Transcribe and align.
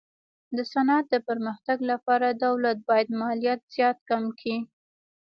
د 0.55 0.57
صنعت 0.73 1.05
د 1.13 1.15
پرمختګ 1.27 1.77
لپاره 1.91 2.27
دولت 2.45 2.77
باید 2.89 3.07
مالیات 3.21 3.61
زیات 3.75 3.97
کم 4.09 4.23
کي. 4.39 4.55